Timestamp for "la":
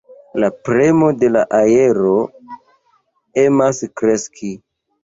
0.43-0.47, 1.35-1.43